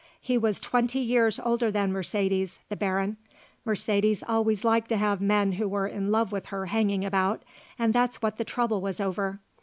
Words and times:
He 0.19 0.35
was 0.35 0.59
twenty 0.59 0.97
years 0.97 1.39
older 1.39 1.69
than 1.69 1.91
Mercedes, 1.91 2.59
the 2.69 2.75
Baron. 2.75 3.17
Mercedes 3.65 4.23
always 4.27 4.63
liked 4.63 4.89
to 4.89 4.97
have 4.97 5.21
men 5.21 5.51
who 5.51 5.69
were 5.69 5.85
in 5.85 6.09
love 6.09 6.31
with 6.31 6.47
her 6.47 6.65
hanging 6.65 7.05
about, 7.05 7.43
and 7.77 7.93
that's 7.93 8.19
what 8.19 8.37
the 8.37 8.43
trouble 8.43 8.81
was 8.81 8.99
over. 8.99 9.41